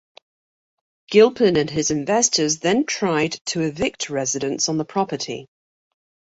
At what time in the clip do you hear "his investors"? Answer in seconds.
1.69-2.57